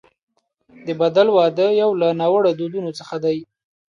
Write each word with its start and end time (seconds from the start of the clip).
د 0.85 0.87
بدل 1.01 1.27
واده 1.37 1.67
یو 1.81 1.89
له 2.01 2.07
ناوړه 2.19 2.51
دودونو 2.59 2.89
څخه 2.99 3.15
دی. 3.25 3.37